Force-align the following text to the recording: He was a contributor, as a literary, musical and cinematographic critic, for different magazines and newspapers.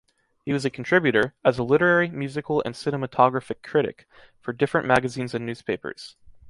He 0.43 0.51
was 0.51 0.65
a 0.65 0.71
contributor, 0.71 1.35
as 1.45 1.59
a 1.59 1.63
literary, 1.63 2.09
musical 2.09 2.63
and 2.65 2.73
cinematographic 2.73 3.61
critic, 3.61 4.07
for 4.39 4.51
different 4.51 4.87
magazines 4.87 5.35
and 5.35 5.45
newspapers. 5.45 6.15